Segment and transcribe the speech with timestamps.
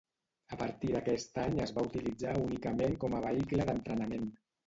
[0.55, 4.27] A partir d'aquest any es va utilitzar únicament com a vehicle d'entrenament.